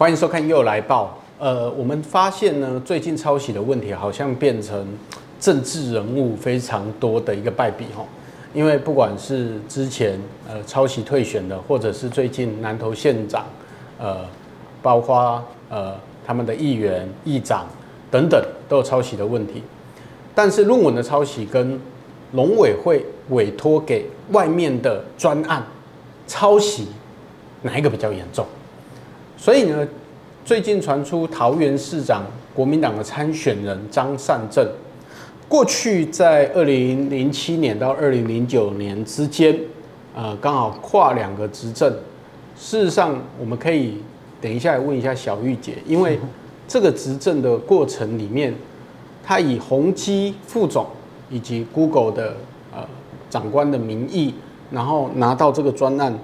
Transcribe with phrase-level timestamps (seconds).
[0.00, 1.14] 欢迎收看《又来报》。
[1.44, 4.86] 呃，我们发现呢，最近抄袭的问题好像变成
[5.38, 8.02] 政治人物非常多的一个败笔哈。
[8.54, 10.18] 因为不管是之前
[10.48, 13.44] 呃抄袭退选的，或者是最近南投县长，
[13.98, 14.24] 呃，
[14.80, 15.94] 包括呃
[16.26, 17.66] 他们的议员、议长
[18.10, 19.62] 等等，都有抄袭的问题。
[20.34, 21.78] 但是论文的抄袭跟
[22.30, 25.62] 农委会委托给外面的专案
[26.26, 26.88] 抄袭，
[27.60, 28.46] 哪一个比较严重？
[29.40, 29.88] 所以呢，
[30.44, 34.68] 最近传出桃园市长国民党的参选人张善政，
[35.48, 39.58] 过去在二零零七年到二零零九年之间，
[40.14, 41.90] 呃，刚好跨两个执政。
[42.54, 44.02] 事实上，我们可以
[44.42, 46.20] 等一下问一下小玉姐，因为
[46.68, 48.54] 这个执政的过程里面，
[49.24, 50.86] 他以宏基副总
[51.30, 52.36] 以及 Google 的
[52.74, 52.86] 呃
[53.30, 54.34] 长官的名义，
[54.70, 56.14] 然后拿到这个专案。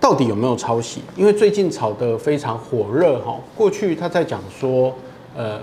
[0.00, 1.02] 到底有没有抄袭？
[1.14, 3.38] 因为最近炒得非常火热哈。
[3.54, 4.94] 过去他在讲说，
[5.36, 5.60] 呃，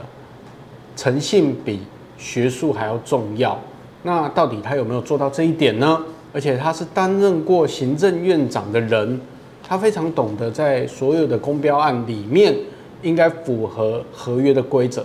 [0.95, 1.79] 诚信比
[2.17, 3.59] 学术还要重要。
[4.03, 5.99] 那到底他有没有做到这一点呢？
[6.33, 9.19] 而且他是担任过行政院长的人，
[9.67, 12.55] 他非常懂得在所有的公标案里面
[13.01, 15.03] 应该符合合约的规则。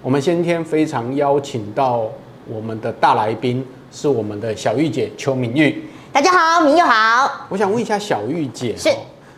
[0.00, 2.08] 我们今天非常邀请到
[2.46, 5.82] 我们的大来宾，是我们的小玉姐邱明玉。
[6.18, 7.46] 大家好，明又好。
[7.48, 8.88] 我想问一下小玉姐，是。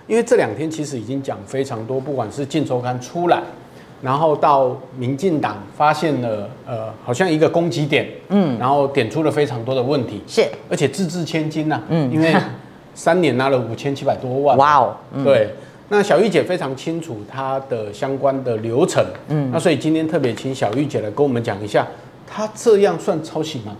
[0.06, 3.42] 因为这两天其实已经讲非常多，不管是《镜周刊》出来，
[4.00, 12.34] 然后到民进党发现了呃，好像一个攻击点，嗯，然后点出了非常多的问题，是，而且字字千金呐、啊，嗯，因为
[12.96, 15.50] 三年拿了五千七百多万，哇哦，对，
[15.90, 21.86] 那小玉姐非常清楚她的相关的流程，嗯，那所以今天特别请小玉姐来跟我们讲一下，
[22.26, 23.76] 她这样算抄袭吗？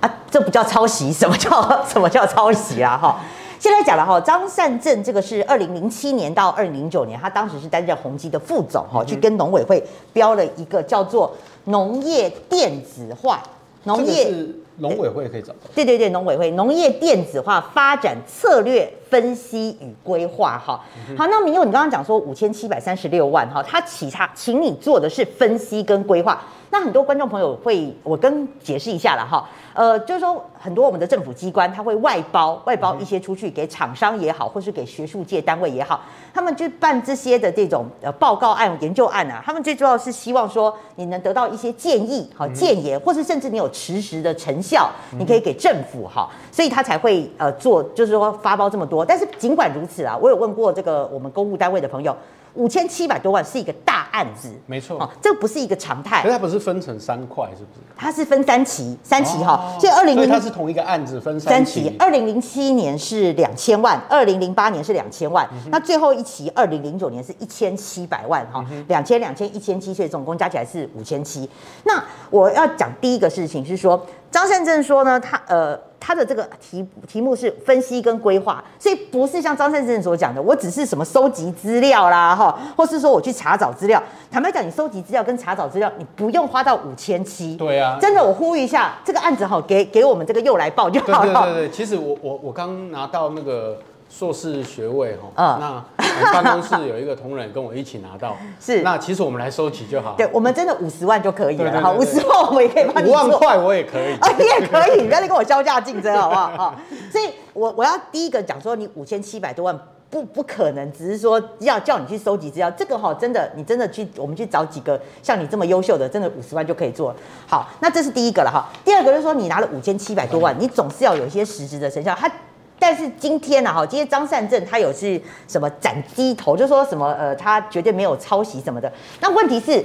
[0.00, 2.96] 啊，这不叫抄袭，什么叫什么叫抄袭啊？
[2.96, 3.20] 哈，
[3.58, 9.82] 现在讲了哈，张善政这个是二零零七年到二零零九年，他当时是担任宏基的副总哈，去跟农委会
[10.12, 13.42] 标了一个叫做农业电子化
[13.84, 20.80] 农业是农委会可以找到，对对对，农委会农业电子化发展策略分析与规划哈。
[21.16, 26.40] 好，那明佑，你刚刚讲说五千七百三十六万哈，他其他请你做的是分析跟规划。
[26.70, 36.02] 那很多观众朋友会，我跟解释一下了哈，呃，就是说很多我们的政府机关，他会外包外包一些出去给厂商也好，或是给学术界单位也好，
[36.34, 49.02] 他们就办这些的这种呃报告案、研究案啊，他们最重要是希望说你能得到一些建议、好建言，或是甚至你有实时的成效，你可以给政府哈，所以他才会呃做，就是说发包这么多。
[49.04, 52.14] 但是尽管如此啊，我有问过这个我们公务单位的朋友。
[52.54, 56.22] 五千七百多万是一个大案子，没错，哦，这不是一个常态。
[56.22, 57.80] 可是它不是分成三块，是不是？
[57.96, 59.80] 它是分三期，三期哈、哦。
[59.80, 61.94] 所以二零零，它是同一个案子分三期。
[61.98, 71.48] 二零零七年是两千万，二零零八年是两千万，嗯，那最后一期二零零九年是一千七百万哈，两千两千一千七，所以总共加起来是五千七。
[71.84, 75.87] 那我要讲第一个事情是说，张善政说呢，他呃。
[76.00, 84.02] 他的这个题题目是分析跟规划，所以不是像张善生所讲的，我只是什么收集资料啦，哈，或是说我去查找资料。
[84.30, 87.56] 坦白讲，你收集资料跟查找资料，你不用花到五千七。
[87.56, 91.42] 对啊，真的，我呼吁一下，这个案子哈，给给我们这个又来报就好了。
[91.44, 93.78] 对对对对，其实我我我刚拿到那个。
[94.10, 95.97] 硕士学位哈，嗯，那
[96.32, 106.48] 办公室有一个同仁跟我一起拿到， 是，那其实我们来收集就好，对，我们真的五十万就可以了，哈，五十万我们也可以帮你，五万块我也可以， 啊，你也可以，你不要再跟我削价竞争好不好？
[106.56, 106.74] 哈，
[107.10, 109.78] 所以我我要第一个讲说，你五千七百多万
[110.10, 117.14] 不不可能，只是说要叫你去收集资料，这个哈，真的你真的去，我们去找几个像你这么优秀的，真的五十万就可以做。
[117.46, 122.30] 好，那这是第一个了哈，第二个就是说你拿了五千七百多万，你总是要有一些实质的成效，他。
[122.78, 128.90] 但是今天呢，哈，今天张善政他有是什么斩鸡头，就说什么呃，他绝对没有抄袭什么的。
[129.20, 129.84] 那问题是，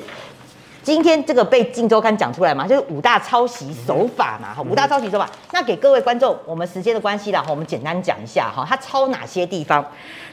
[0.84, 5.28] 今天这个被《镜周刊》讲出来嘛，就是五大抄袭手法嘛，哈，五大抄袭手法。
[5.52, 9.84] 那给各位观众，我们时间的关系啦，哈，我们简单讲一下哈，他抄哪些地方？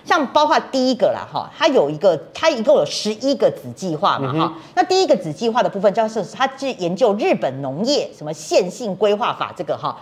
[0.05, 4.53] 像包括第一个啦，哈，他有一个，他一共有十一个子计划嘛，哈。
[4.75, 9.97] 那第一个子计划的部分，就是他是研究日本农业什么线性规划法这个哈。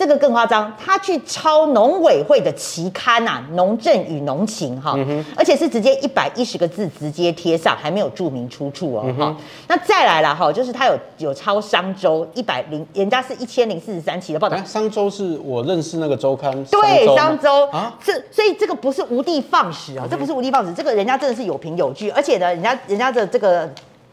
[0.00, 4.98] 这个更夸张，他去抄农委会的期刊呐，《农政与农情》哈，
[5.36, 9.36] 而且是直接一百一十个字直接贴上，还没有注明出处哦哈、嗯。
[9.68, 14.56] 那再来了哈，就是他有有抄商周一百零，人家是一千零四十三期的报道。
[14.64, 23.70] 商周是我认识那个周刊，对，商周啊，这所以这个不是无的放矢啊，这不是无的放矢，这个人家真的是有凭有据，而且呢，人家人家的这个。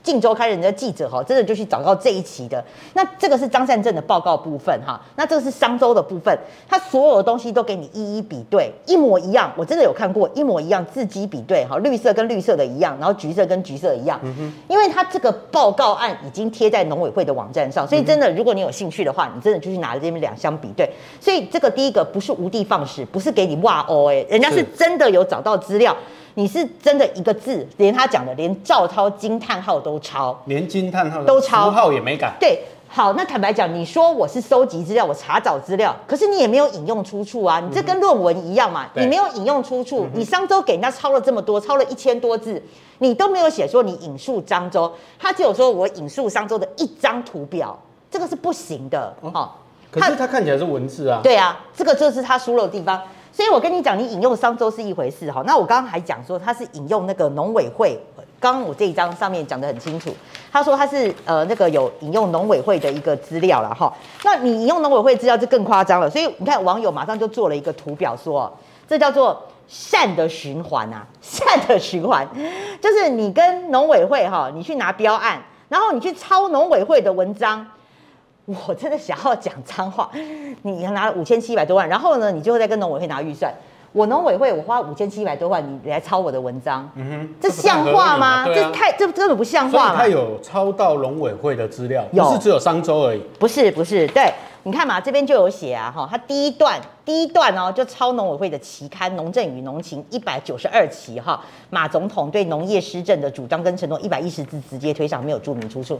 [0.07, 2.63] 晋周刊人的记者哈，真的就去找到这一期的。
[2.93, 4.73] 那这个是张善政的报告部分。
[4.87, 6.33] 哈，那这个是商周的部分，
[6.65, 9.51] 他所有的东西都给你一一比对，一模一样。
[9.57, 14.17] 我真的有看过一模一样，字迹比对哈，绿色跟绿色的一样，然后橘色跟橘色一样。
[14.23, 20.89] 嗯哼，因为他这个报告案已经贴在农委会的网站上，所以真的，如果你有兴趣的话，你真的就去拿这边两相比对。
[21.19, 25.93] 所以这个第一个不是无的放矢，不是给你挖哦哎，人家是真的有找到资料。
[26.37, 32.31] 你是真的一个字，连他讲的，连赵超惊叹号都抄，连惊叹号都抄，符号也没改。
[32.39, 42.61] 对，好，那坦白讲，你说我是收集资料，我查找资料，可是你也没有引用出处啊，你这跟论文一样嘛，嗯、你没有引用出处，嗯、你商周给人家抄了这么多，抄了一千多字，
[42.99, 47.75] 你都没有写说你引述商周，他只有说我引述商周的一张图表，
[48.11, 49.49] 这个是不行的，哦，哦
[49.89, 53.01] 可是他看起来是文字啊，对啊，这个就是他输入的地方。
[53.37, 55.43] 所以我跟你讲，你引用商周是一回事哈。
[55.45, 57.95] 那我刚刚还讲说他是引用那个农委会，
[58.39, 60.09] 刚刚我这一张上面讲得很清楚，
[60.51, 63.93] 他说他是呃那个有引用农委会的一个资料了哈。
[64.23, 66.09] 那你引用农委会资料就更夸张了。
[66.09, 68.57] 所以你看网友马上就做了一个图表说，说
[68.87, 72.27] 这叫做善的循环啊，善的循环，
[72.81, 77.67] 就是你跟农委会哈，你去拿标案，然后你去抄农委会的文章。
[78.47, 80.09] 我真的想要讲脏话，
[80.61, 83.53] 你拿了五千七百多万，然后呢，你就会再跟农委会拿预算。
[83.91, 88.45] 我农委会我花五千七百多万，你来抄我的文章，嗯哼，这像话吗？
[88.45, 89.93] 这，这太这根本不像话。
[89.95, 93.21] 他有抄到农委会的资料，有不是只有商周而已。
[93.37, 94.31] 不是不是，对，
[94.63, 96.79] 你看嘛，这边就有写啊，哈，他第一段。
[97.07, 105.97] 第一段哦，就抄农委会的期刊《农政与农情》一百九十二期哈，马总统对农业施政的主张跟承诺一百一十字直接推上，没有注明出处。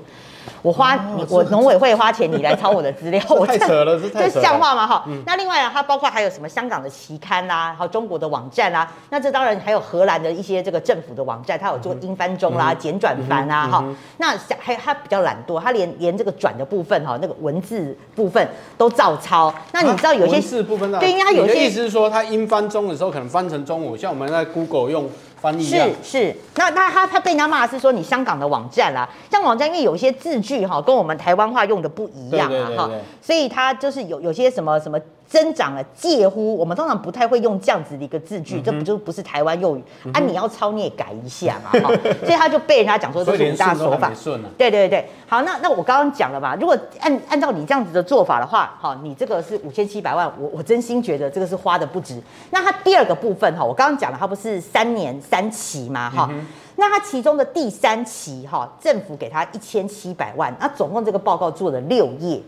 [0.62, 4.86] 我花、哦、你我农委会花钱，你来抄我的资料， 我太扯了，这太扯，这像话吗？
[4.86, 13.86] 哈、嗯，那另外啊，它包括还有什么香港的期刊啦，还有中国的网站啦，那这当然还有荷兰的一些这个政府的网站，它有做英翻中啦、简转繁啊哈。
[14.18, 18.46] 那还有它比较懒惰，它连连这个转的部分哈，那个文字部分
[18.78, 19.54] 都照抄。
[19.72, 25.10] 那你知道有些字部分对，因为它有些意思是说，它英翻中的时候可能翻成中文，像我们在 Google 用
[25.42, 25.88] 翻译一样。
[26.04, 32.90] 是是，那那他他被人家骂的是说你香港的网站啦，像网站因为有一些字句哈，跟我们台湾话用的不一样啊哈，
[33.22, 35.00] 所以它就是有有些什么什么。
[35.28, 40.20] 增长了，介乎我们通常不太会用这样子的一个字句，嗯、这不就不是台湾用语、嗯、啊？
[40.22, 41.94] 你要抄你也改一下嘛，哈，
[42.24, 44.12] 所以他就被人家讲说这是五大手法。
[44.58, 52.22] 对对对，好，那那我刚刚讲了嘛，如果按按照你这样子的做法的话，哈，你这个是五千七百万，我我真心觉得这个是花的不值。
[52.52, 56.46] 那它第二个部分哈，我刚刚讲了，它不是三年三期嘛，哈、嗯，
[56.78, 62.42] 那它其中的第三期哈，政府给他一千七百万，那总共这个报告做了六页。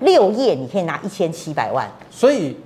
[0.00, 2.56] 六页你可以拿一千七百万，所以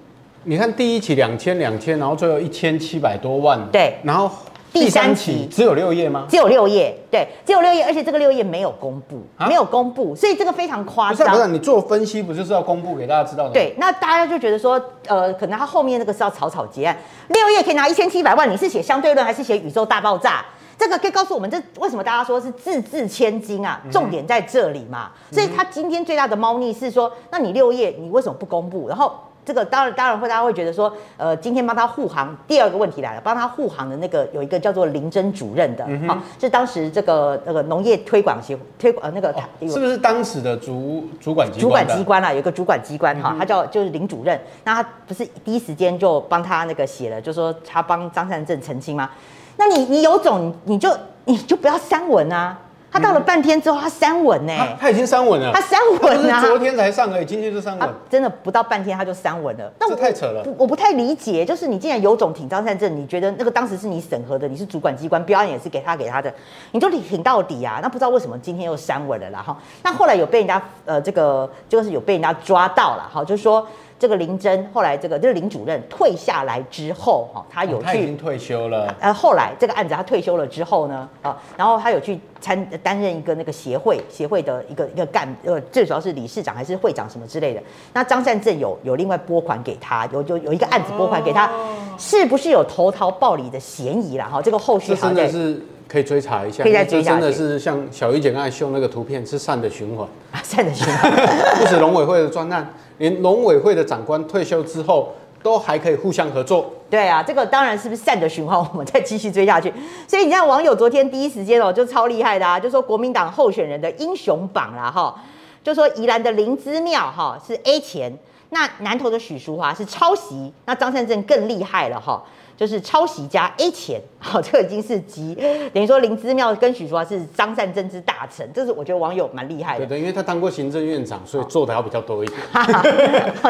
[0.44, 4.30] 你看第一期两千两千，然后最后一千七百多万，对，然后
[4.72, 6.26] 第三期只有六页吗？
[6.28, 11.28] 只有六页，对，只有六页，而且这个六页没有公布，啊、没有公布，所以这个非常夸张。
[11.28, 13.52] 不是，不是，你做分析不就是要公布给大家知道的？
[13.52, 16.96] 对，那大家就觉得说，呃，可能他后面那个是要草草结案，
[17.28, 20.44] 六页可以拿一千七百万，你是写相对论还是写宇宙大爆炸？
[20.82, 23.80] 这个可以告诉我们，这为什么大家说是字字千金啊？
[23.88, 25.12] 重点在这里嘛。
[25.30, 28.88] 嗯、所以他今天最大的猫腻是说，那你六页你为什么不公布？
[28.88, 29.14] 然后
[29.44, 32.36] 这个当然当然会大家会觉得说，呃，今天帮他护航。
[32.48, 41.60] 第二个问题来了，帮他护航的那个有一个叫做林真主任的，好、是当时这个那个农业推广协推广呃那个、哦、是不是当时的主主管机关？
[41.60, 44.36] 主管机关啊，有一个主管机关哈，他叫就是林主任。
[44.64, 49.08] 那他不是第一时间就帮他那个写了，就说他帮张善政澄清吗？
[49.56, 50.90] 那你你有种你就
[51.24, 52.58] 你就不要删文啊！
[52.90, 54.76] 他到了半天之后，他删文呢、欸？
[54.78, 55.50] 他已经删文了。
[55.50, 56.42] 他删文啊！
[56.42, 57.88] 昨天才上而已，今天就删文。
[58.10, 59.72] 真的不到半天他就删文了。
[59.80, 60.44] 那这太扯了。
[60.58, 66.30] 我不太理解，就是你既然有种挺张善政，你觉得那个当时是你审核的，你是主管机关，标案也是给他给他的，
[66.72, 67.78] 你就挺到底啊！
[67.82, 69.42] 那不知道为什么今天又删文了啦？
[69.42, 73.66] 哈，那后来有被人家呃这个就是有被人家抓到了哈，就是说。
[74.02, 78.92] 这个林真后来这个就是林主任退下来之后，哈，他有去，他已经退休了。
[78.98, 87.62] 呃，后来这个案子他退休了之后呢，啊，然后他有去参担任一个那个协会协会的一个一个干呃，最主要是理事长还是会长什么之类的。
[87.92, 91.48] 那张善政有有另外拨款给他，有就有一个案子拨款给他，
[91.96, 94.28] 是不是有投桃报李的嫌疑啦？
[94.28, 97.12] 哈，这个后续真的是可以追查一下，可以再追查。
[97.12, 100.04] 真的是像小玉姐刚才秀那个图片，是善的循环，
[100.42, 101.12] 善的循环，
[101.60, 102.68] 不是农委会的专案。
[103.02, 106.72] 连农委会的长官退休之后，都还可以互相合作。
[106.88, 108.56] 对啊，这个当然是不是善的循环？
[108.56, 109.74] 我们再继续追下去。
[110.06, 115.20] 所以你看，网友昨天第一时间哦，就超厉害的啊，就说国民党候选人的英雄榜啦，哈，
[115.64, 118.16] 就说宜兰的林姿妙哈是 A 钱，
[118.50, 122.22] 那南投的许淑华是抄袭，那张善政更厉害了哈。
[122.56, 125.34] 就是抄袭加 A 钱，好，这个已经是集
[125.72, 129.86] 等于说林之妙跟许淑华是张善政之大成，这是我觉得网友蛮厉害的。
[129.86, 132.40] 对对，因为他当过行政院长，所以做的要比较多一点。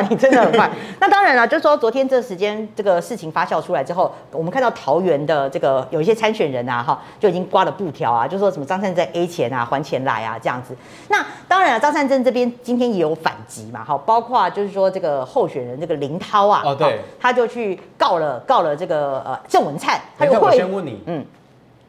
[0.09, 0.71] 你真的很快。
[1.01, 10.77] 那当然了，就是说昨天这时间这个事情发酵出来之后，我们看到桃园的这个有一些参选人啊，哈，就已经挂了布条啊，就说什么张善政 A 钱啊，还钱来啊这样子。
[11.09, 20.01] 那当然了，张善政这边今天也有反击嘛，哈，包括就是说这个候选人这个林涛啊，哦对，他就去告了告了这个呃郑文灿。
[20.19, 21.25] 他有会我先问你，嗯，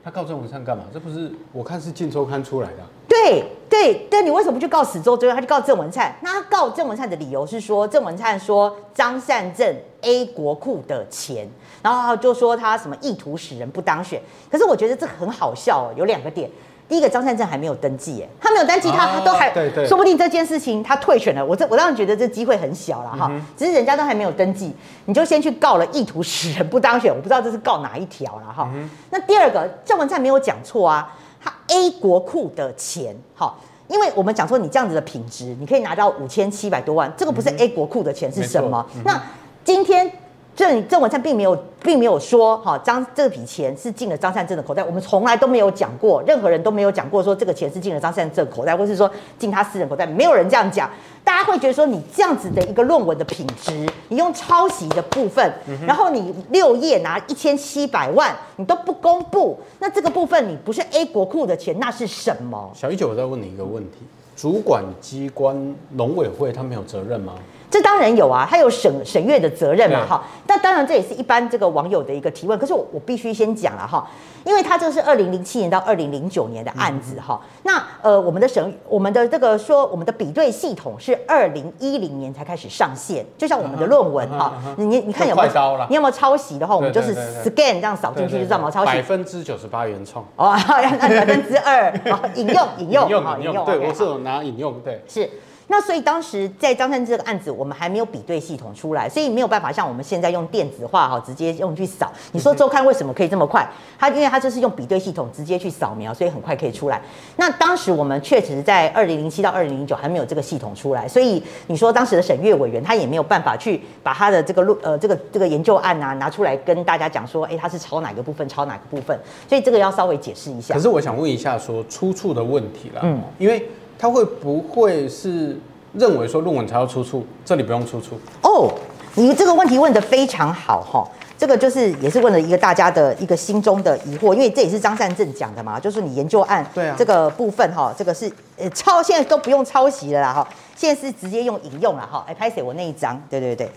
[0.03, 0.83] 他告郑文灿干嘛？
[0.93, 2.77] 这不是我看是《镜周刊》出来的。
[3.07, 5.15] 对对但，你为什么不去告史州？
[5.15, 6.15] 最后他就告郑文灿。
[6.21, 11.47] 那他告郑文灿的理由是说，郑文灿说张善政 A 国库的钱，
[11.81, 14.21] 然后就说他什么意图使人不当选。
[14.51, 16.49] 可是我觉得这很好笑哦，有两个点。
[16.89, 21.43] 第一个，张善政还没有登记，哎，他没有登记，他他都还，对对，说不定这件事情他退选了。
[21.43, 24.71] 我这我当然觉得这机会很小了哈，只是人家都还没有登记，
[25.05, 28.69] 你就先去告了意图使人不当选，我不知道这是告哪一条了哈。
[29.09, 31.11] 那第二个，郑文灿没有讲错啊，
[31.43, 33.55] 他 A 国库的钱，哈，
[33.87, 38.85] 因为我们讲说你这样子的品质，你可以拿到五千七百多万，这个不是 A 国库的钱是什么？
[39.03, 39.21] 那
[39.63, 40.11] 今天。
[40.55, 50.89] 郑郑文灿并没有，并没有说哈张这笔钱是进了张善政的口袋，我们从来都没有讲过，任何人都没有讲过说这个钱是进了张善政口袋，或是说进他私人口袋，没有人这样讲。
[51.23, 55.51] 大家会觉得说你这样子的一个论文的品质，你用抄袭的部分，
[55.87, 62.69] 然后你六页拿一千七百万，你都不公布，那这个部分你不是 A 国库的钱，那是什么？
[62.75, 63.99] 小一九，我再问你一个问题：
[64.35, 67.33] 主管机关农委会他没有责任吗？
[67.73, 70.23] 这当然有啊，他有审审阅的责任嘛，哈。
[70.45, 72.59] 那当然这也是一般这个网友的一个提问。
[72.59, 74.07] 可是我我必须先讲了哈，
[74.43, 77.41] 因为他这个是二零零七年到二零零九年的案子哈。
[77.41, 85.49] 嗯、那呃，我们的审我们的这个说我们的比对系统是二零一零年才开始上线，就像我们的论文哈，你你看有没有
[85.89, 88.91] 你有没有抄袭的话，我们就是 scan 这样扫进去就知道有没有抄袭。
[88.91, 90.55] 百分之九十八原创哦，
[90.99, 91.91] 那百分之二
[92.35, 95.27] 引用引用引用，对我是有拿引用对是。
[95.67, 102.11] 那所以当时在张善政这个案子，我们还没有比对系统出来，所以没有办法像我们现在用电子化哈，直接用去扫。
[102.31, 103.67] 你说周刊为什么可以这么快？
[103.97, 107.01] 它因为它就是用比对系统直接去扫描，所以很快可以出来。
[107.37, 119.17] 那当时我们确实在二零零七到二零零九还没有这个系统出来，所以你说当时的审阅委员他也没有办法去把他的这个录呃这个这个研究案啊拿出来跟大家讲说，哎，他是抄哪个部分，抄哪个部分，
[119.47, 120.73] 所以这个要稍微解释一下。
[120.73, 123.65] 可是我想问一下说出处的问题了，嗯，因为。
[123.97, 125.57] 他会不会是
[125.93, 128.19] 认为说论文才要出处，这里不用出处？
[128.41, 128.71] 哦，
[129.15, 131.07] 你这个问题问得非常好哈，
[131.37, 136.95] 这个就是也是问了一个大家的一个心中的疑惑，因为这也是张善政讲的嘛，就是你研究案对啊。
[136.97, 143.69] 这个部分哈，这个是呃抄，现在都不用抄袭了啦哈，现在是直接用引用了哈，哎拍谢我那一张，对对对，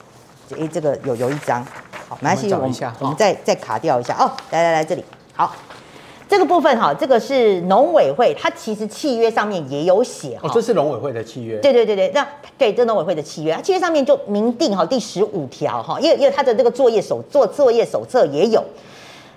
[0.58, 1.64] 哎这个有有一张，
[2.08, 4.14] 好，没关系，我们我们再再卡掉一下。
[4.18, 5.04] 哦，来来来这里。
[5.35, 5.54] 好。
[6.28, 10.49] 这个部分哈，这个是农委会，它其实契约上面也有写哈。
[10.49, 11.56] 哦，这是农委会的契约。
[11.59, 12.26] 对对对对，那
[12.59, 18.62] 对这农委会的契约，它契约上面就明定哈第十五条哈，因为因为它的这个作业手作作业手册也有，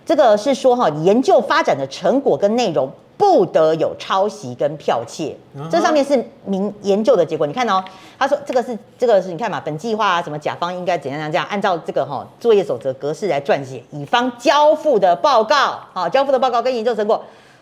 [0.09, 2.89] 这个是说哈研究发展的成果跟内容。
[3.15, 5.35] 不得有抄袭跟剽窃，
[5.69, 7.45] 这上面是明研究的结果。
[7.45, 7.83] 你看哦，
[8.17, 17.21] 他说这个是这个是你看嘛，本计划啊，什么甲方应该怎样怎样按照这个哈作业守则格式来撰写，乙方交付的报告，好，交付的报告跟研究成果。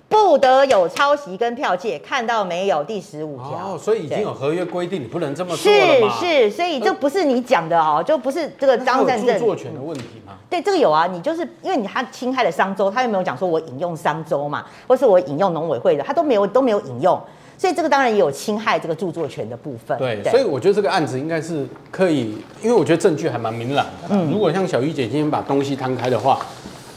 [0.09, 2.83] 不得有抄袭跟剽窃，看到没有？
[2.83, 3.73] 第十五条。
[3.73, 6.09] 哦，所以已经有合约规定，你不能这么做了？
[6.19, 10.33] 是是，所以这不是你讲的哦，就不是这个张善政著作权的问题吗？
[10.49, 17.21] 对，这个有啊，你就是因为你他侵害了商周，他又没有讲说我引用商周嘛，或是我引用农委会的，他都没有都没有引用，
[17.57, 19.97] 所以这个当然也有侵害这个著作权的部分。
[19.97, 24.07] 对，对所以我觉得这个案子应该是可以，因为我觉得证据还蛮明朗的。
[24.09, 26.39] 嗯，如果像小玉姐今天把东西摊开的话。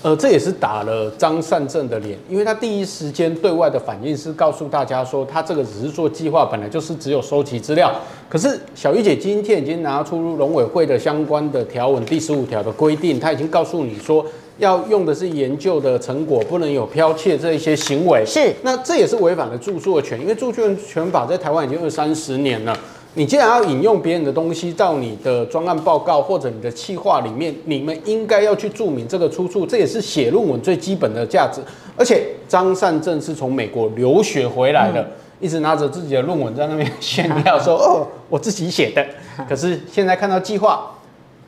[0.03, 7.93] 呃，这也是打了张善政的脸，因为他第一时间对外的反应是告诉大家说，他这个只是做计划，本来就是只有收集资料。
[8.27, 14.25] 可是小玉姐今天已经拿出农委会的相关的条文第十五条的规定，他已经告诉你说，
[14.57, 18.25] 要用的是研究的成果，不能有剽窃这一些行为。
[18.25, 22.75] 是，那这也是违反了著作权，因为著作权法在台湾已经二三十年了。
[23.15, 31.61] 你既然要引用别人的东西到你的专案报告或者你的企划里面，你们应该要去注明这个出处，这也是写论文最基本的价值。
[31.97, 35.05] 而且张善正是从美国留学回来的，
[35.41, 39.05] 一直拿着自己的论文在那边炫耀说：“哦，我自己写的。”
[39.49, 40.91] 可是现在看到计划，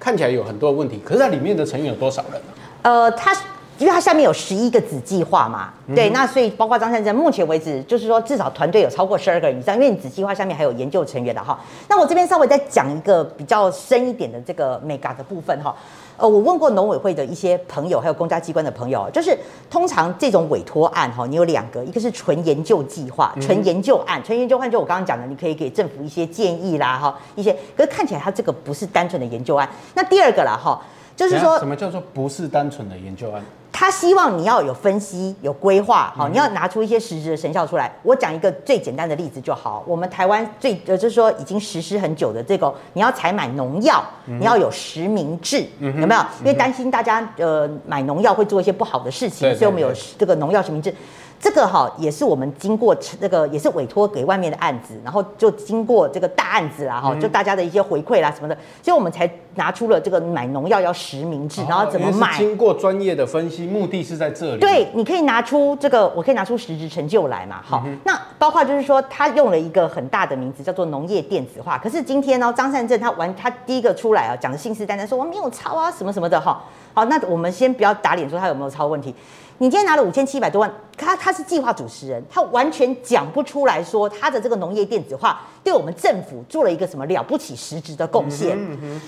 [0.01, 1.01] 看起来有很多问题。
[1.05, 2.49] 可是它里面的成员有多少人呢？
[2.83, 3.33] 呃，他。
[3.79, 11.59] 因为它下面有十一个子计划嘛，对，那所以包括张善政，目前为止就是说至少团队有超过十二个人以上，因为你子计划下面还有研究成员的哈。
[11.89, 15.75] 那我这边稍微再讲一个比较深一点的这个 mega 的部分哈。
[16.19, 19.37] 呃，我问过农委会的一些朋友，还有公家机关的朋友，就是
[19.69, 29.69] 通常这种委托案哈，你有两个，一个是纯研究计划，纯研究案，纯研究案就我刚刚讲的，你可以给政府一些建议啦哈，一些，可是看起来它这个不是单纯的研究案。
[29.95, 30.81] 那第二个啦哈，
[31.17, 33.43] 就是说什么叫做不是单纯的研究案？
[33.73, 37.91] 他希望你要有分析、有规划，好，你要拿出一些实质的成效出来。
[38.03, 39.83] 我讲一个最简单的例子就好。
[39.87, 46.21] 我们台湾最呃，就是说已经实施很久的这个，你要采买农药，你要有实名制，有没有？
[46.41, 50.95] 因为担心大家呃买农药会做一些不好的事情，所以我们有这个农药实名制。
[51.43, 62.39] 这个哈也是我们经过这个也是委托给外面的案子，然后就经过这个大案子啦哈，就大家的一些回馈啦什么的，所以我们才拿出了这个买农药要实名制，然后怎么买？
[62.39, 64.61] 经过专业的分析，目的是在这里。
[64.61, 67.61] 对，你可以拿出这个，我可以拿出实质成就来嘛。
[67.65, 76.63] 好，那包括就是说，他用了一个很大的名字叫做农业电子化，可是今天呢，张善政他完他第一个出来啊，讲的信誓旦旦说我没有抄啊什么什么的哈。
[76.95, 79.13] 好，那我们先不要打脸说他有没有抄问题。
[79.63, 88.57] 你今天拿了五千七百多万，他他是计划主持人，他完全讲不出来说他的这个农业电子化对我们政府做了一个什么了不起实质的贡献。
[88.59, 89.01] 嗯嗯、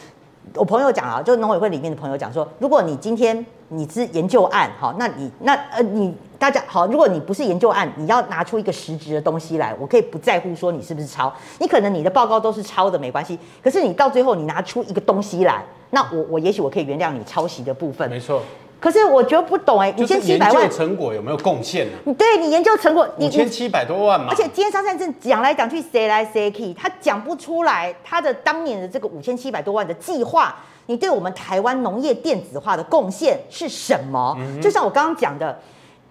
[0.54, 18.08] 我朋友讲啊，就农委会里面的朋友讲说，如果你今天你是研究案，好，那你那呃你大家好，如果你不是研究案，你要拿出一个实质的东西来，我可以不在乎说你是不是抄，你可能你的报告都是抄的没关系，可是你到最后你拿出一个东西来，那我我也许我可以原谅你抄袭的部分。
[18.08, 18.40] 没错。
[18.84, 21.92] 可是我觉得不懂哎、欸，五千七百万成果有没有贡献呢？
[22.04, 24.26] 你对你研究成果，五千七百多万嘛。
[24.28, 34.36] 而且今天张善政讲来讲去，谁来谁去，他讲不出来他的当年的这个五千七百多万的计划，你对我们台湾农业电子化的贡献是什么？
[34.38, 35.58] 嗯、就像我刚刚讲的。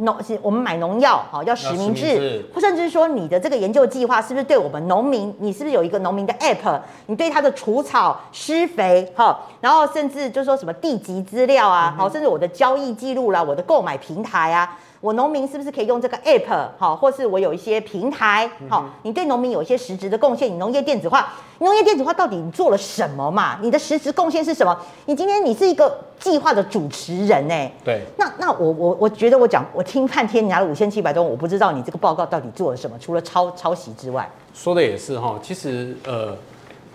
[0.04, 14.78] 农是我们买农药，好要实名制，或甚至说你的这个研究计划是不是对我们农民，你是不是有一个农民的 app，你对它的除草、施肥，哈，然后甚至就说什么地籍资料啊，好，甚至我的交易记录啦，我的购买平台啊。
[15.04, 18.86] 我农民是不是可以用这个 app 好，或是我有一些平台好？
[19.02, 23.60] 你对农民有一些实质的贡献，你农业电子化，农业电子化到底你做了什么嘛？
[23.62, 24.74] 你的实质贡献是什么？
[25.08, 36.34] 你今天你是一个计划的主持人哎、欸，对，那那我我我觉得我讲我听半天，你拿了五千七百多万，我不知道你这个报告到底做了什么，除了抄抄袭之外，说的也是哈，其实呃。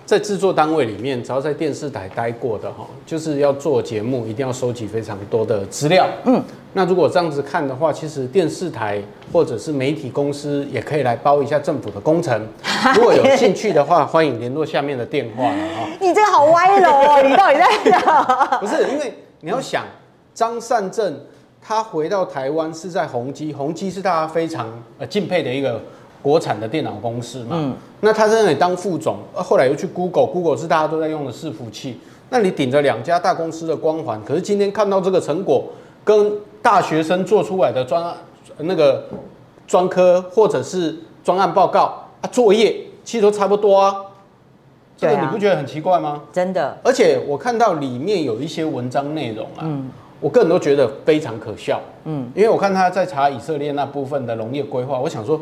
[0.09, 6.09] 在制作单位里面，只要在电视台待过的哈，就是要做节目，一定要收集非常多的资料。
[6.25, 6.42] 嗯，
[6.73, 12.40] 那如果这样子看的话，其实电视台或者是媒体公司也可以来包一下政府的工程。
[12.97, 15.87] 如果有兴趣的话，欢迎联络下面的电话了哈。
[16.01, 18.59] 你这个好歪楼哦， 你到底在哪？
[18.59, 19.85] 不是，因为你要想
[20.33, 21.21] 张善政
[21.61, 25.79] 他回到台湾是在宏基，宏基是大家非常呃敬佩的一个。
[26.20, 32.00] 国产的电脑公司嘛，嗯，那他在那里当副总，后来又去 Google，Google 是大家都在用的伺服器。
[32.31, 35.64] 那你顶着两家大公司的光环，可是今天看到这个成果，
[36.04, 38.14] 跟大学生做出来的专案
[38.59, 39.04] 那个
[39.66, 43.94] 专科或者是专案报告啊作业，其实都差不多啊。
[44.96, 46.20] 这个你不觉得很奇怪吗？
[46.33, 46.76] 真的。
[46.83, 49.88] 而且我看到里面有一些文章内容啊，嗯，
[50.20, 55.40] 我个人都觉得非常可笑，嗯，因为我看他在查以色列那部分的农业规划，我想说。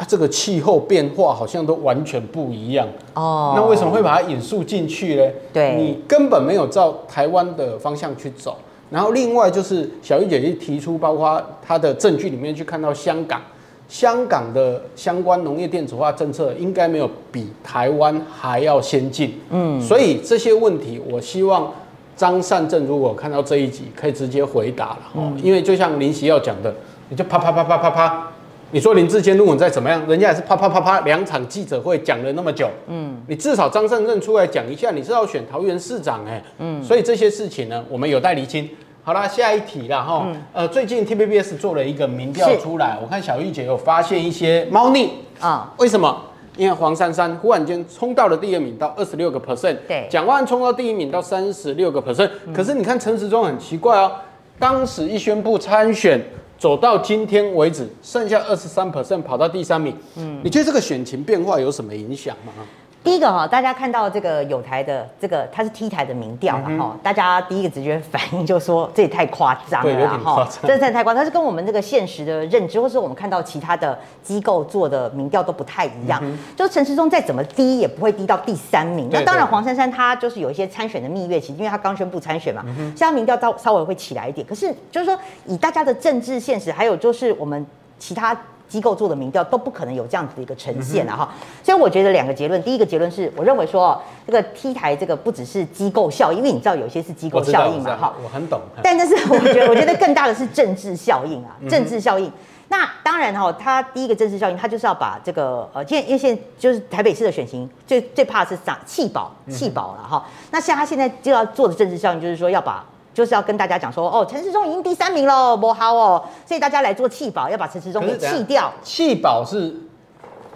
[0.00, 3.52] 啊，这个气候变化好像都完全不一样哦。
[3.54, 5.30] 那为什么会把它引述进去呢？
[5.52, 8.56] 对，你根本没有照台湾的方向去走。
[8.88, 13.42] 然后另外就是小玉姐姐提出，包括她的证据里面去看到香港，
[13.90, 19.38] 香港的相关农业电子化政策应该没有比台湾还要先进。
[19.50, 21.70] 嗯，所以这些问题，我希望
[22.16, 24.98] 张善政如果看到这一集，可以直接回答了。
[25.14, 26.74] 嗯，因为就像林夕要讲的，
[27.10, 28.32] 你就啪啪啪啪啪啪。
[28.72, 38.68] 你说林志坚如果再怎么样，人家也是啪啪啪啪两场记者会讲了那么久，嗯，你至少张善政出来讲一下，你是要选桃园市长哎，嗯，所以这些事情呢，我们有待厘清。
[39.02, 45.14] 好啦，下一题了哈，嗯、呃，最近 TVBS 做了一个民调出来，我看小玉姐有发现一些猫腻。
[45.40, 46.22] 啊，为什么？
[46.56, 54.12] 因为黄珊珊忽然间冲到了第二名，到二十六个 percent，对，蒋万冲到第一名到三十六个 percent，可是你看陈时中很奇怪哦，
[54.58, 56.20] 当时一宣布参选。
[56.60, 59.96] 走到今天为止，剩下二十三 percent 跑到第三名。
[60.16, 62.52] 嗯，你觉得这个选情变化有什么影响吗？
[63.02, 76.22] 第一个哈，大家看到这个友台的这个，它是 T 台的民调了哈，嗯、大家第一个直觉反应就是说，这也太夸张了哈，真的太夸张，它是跟我们这个现实的认知，或是我们看到其他的机构做的民调都不太一样。
[76.54, 79.08] 就陈时中再怎么低，也不会低到第三名。
[79.10, 84.46] 那当然，黄珊珊她就是有一些参选的蜜月期，因为她刚宣布参选嘛，现在、嗯、哼民调稍稍微会起来一点。
[84.46, 87.66] 可是就是说，以大家的政治现实，还有就是我们
[87.98, 88.38] 其他。
[88.70, 91.28] 机构做的民调都不可能有这样子的一个呈现了哈。
[91.62, 98.14] 所以我觉得两个结论，第一个结论是我认为说这个 T 台这个不只是机构效应，因为你知道有些是机构效应嘛哈。
[98.24, 98.60] 我很懂。
[98.82, 102.32] 但但是我觉得我觉得更大的是政治效应啊，政治效应。
[102.68, 110.24] 那当然哈，他第一个政治效应，他就是要把这个呃，现因为现在就是台北市的选情最最怕的是涨弃保弃保了哈。
[110.52, 118.72] 那像他现在就要做的政治效应，就是说要把就是要跟大家讲说，哦，陈时中已经第三名了，不好哦，所以大家来做弃保，要把陈时中给弃掉。
[118.82, 119.74] 弃保是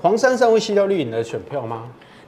[0.00, 1.82] 黄珊珊会吸掉绿营的选票吗？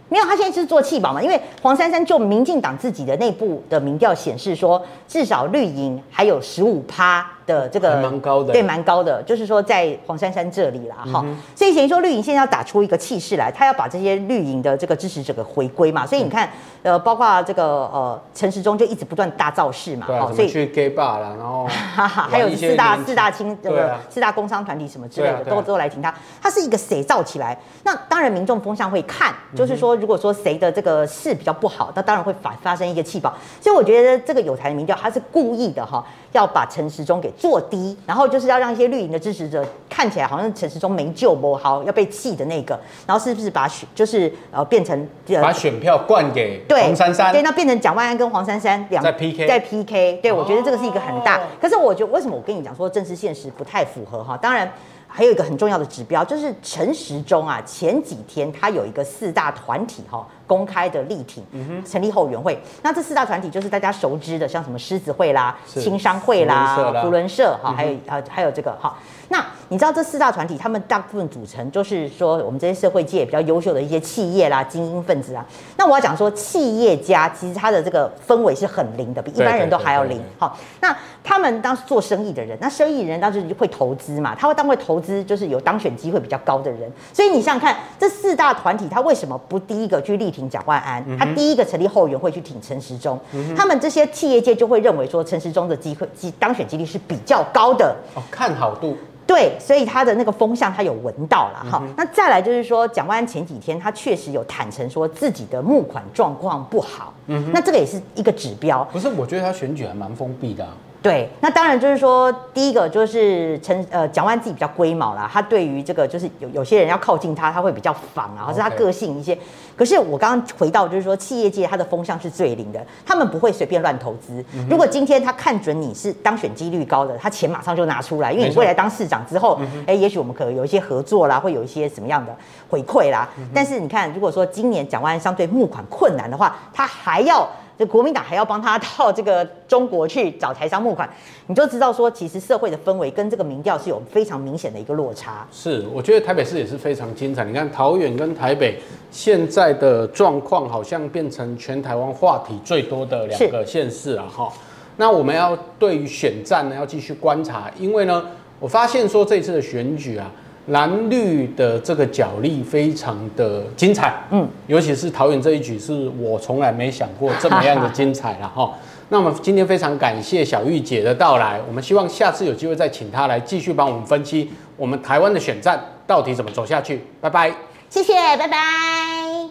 [0.09, 7.29] 没有，他现在是做弃保嘛，因为黄珊珊就民进党自己的内部的民调显示说，至少绿营还有十五趴。
[7.46, 16.46] 的这个蛮高的，对，蛮高的，就是说在黄珊珊这里啦，哈、嗯，所以等于说绿营现在要打出一个气势来，他要把这些绿营的这个支持者给回归嘛，所以你看，
[16.82, 21.66] 嗯、呃，包括这个呃陈时中就一直不断大造势嘛，好、啊，所以去 gay bar 啦，然后
[22.28, 27.56] 还有四大四大青这个四大工商团体什么之类的，都都来挺他，他是一个谁造起来？
[27.85, 36.04] 那当然民众风向会看，就是说如果说谁的这个势比较不好，那当然会发发生一个气爆，所以我觉得这个有台的民调他是故意的哈，
[36.37, 45.09] 要把陈时中给做低，然后就是要让一些绿营的支持者看起来好像陈时中没救不好，要被气的那个，然后是不是把选就是呃变成
[45.40, 47.33] 把选票灌给黄珊珊？
[47.33, 50.20] 对，那变成蒋万安跟黄珊珊两在 PK，在 PK。
[50.22, 51.40] 对，我觉得这个是一个很大。
[51.61, 54.37] 可是我觉得为什么我跟你讲说政治现实不太符合哈？
[54.37, 54.70] 当然。
[55.09, 61.45] 还有一个很重要的指标，就是陈时中啊，前几天他有一个四大团体哈公开的力挺，
[61.85, 62.61] 成立后援会。
[62.83, 68.97] 那这四大团体就是大家熟知的，像什么狮子会啦、青商会啦、福伦社哈，还有呃还有这个哈。
[69.29, 75.44] 那你知道这四大团体，他们大部分组成就是说我们这些社会界比较优秀的一些企业啦、精英分子啊。
[75.76, 80.22] 那我要讲说，企业家其实他的这个氛围是很灵的，比一般人都还要灵。
[80.38, 86.90] 好，那他们当时做生意的人，那生意人当时就会投资嘛，他会当会投资，就是有当选机会比较高的人。
[87.12, 91.05] 所以你想想看，这四大团体他为什么不第一个去力挺蒋万安？
[91.18, 93.18] 他第一个成立后援会去挺陈时中？
[93.57, 97.96] 他们这些企业界就会认为说，陈时中的机会、机当选几率是比较高的。
[98.14, 98.96] 哦，看好度。
[99.27, 101.83] 对，所以他的那个风向他有闻到了哈。
[101.97, 108.85] 那再来就是说，蒋万安前几天他确实有坦诚说自己的募款状况不好，嗯哼，那这个也是一个指标。
[108.93, 110.71] 不是，我觉得他选举还蛮封闭的啊。
[111.07, 119.38] 对，那当然就是说，第一个就是陈呃蒋万安自己比较龟毛啦，他对于这个就是有有些人要靠近他，他会比较防啊，或是他个性一些。
[119.77, 124.42] 可是我刚刚回到就是说，企业界他的风向是最灵的，他们不会随便乱投资。
[124.55, 132.35] 嗯、如果今天他看准你是当选几率高的，他钱马上就拿出来，因为你未来当市长之后，哎、嗯，也许我们可能有一些合作啦，会有一些什么样的
[132.71, 133.29] 回馈啦。
[133.38, 137.49] 嗯、但是你看，如果说今年蒋万安相对募款困难的话，他还要。
[137.79, 141.09] 这国民党还要帮他到这个中国去找台商募款，
[141.47, 145.47] 你就知道说，其实社会的氛围跟这个民调是有非常明显的一个落差。
[145.53, 147.45] 是，我觉得台北市也是非常精彩。
[147.45, 154.51] 你看桃园跟台北现在的状况，好像变成全台湾话题最多的两个县市了哈。
[154.97, 158.25] 那我们要对于选战呢，要继续观察，因为呢，
[158.59, 160.31] 我发现说这次的选举啊。
[160.66, 168.72] 蓝绿的这个角力非常的精彩，嗯，尤其是桃园这一局，是我从来没想过这么样的精彩了哈。
[169.09, 177.00] 那我们今天非常感谢小玉姐的到来，我们希望下次有机会再请她来继续帮我们分析我们台湾的选战到底怎么走下去。
[177.20, 177.55] 拜拜，
[177.88, 179.48] 谢谢，拜拜。